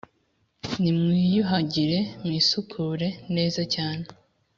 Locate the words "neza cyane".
3.35-4.05